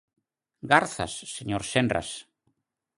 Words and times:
Garzas, 0.71 1.13
señor 1.35 1.61
Senras. 1.71 2.09